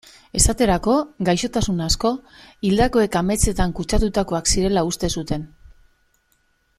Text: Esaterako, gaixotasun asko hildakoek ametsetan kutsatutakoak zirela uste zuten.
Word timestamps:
Esaterako, 0.37 0.93
gaixotasun 1.29 1.83
asko 1.89 2.11
hildakoek 2.69 3.19
ametsetan 3.23 3.77
kutsatutakoak 3.81 4.53
zirela 4.55 4.87
uste 4.93 5.11
zuten. 5.21 5.49